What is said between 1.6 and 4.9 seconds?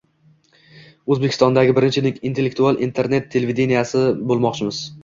birinchi intellektual internet televideniyesi ochmoqchimiz.